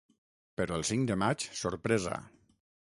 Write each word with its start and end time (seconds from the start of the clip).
Però 0.61 0.79
el 0.81 0.87
cinc 0.91 1.05
de 1.13 1.19
maig, 1.25 1.47
sorpresa. 1.63 2.19